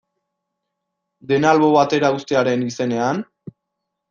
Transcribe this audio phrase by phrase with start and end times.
[1.31, 3.23] Dena albo batera uztearen izenean?